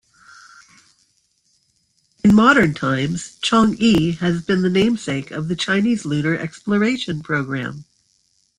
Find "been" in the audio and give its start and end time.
4.41-4.63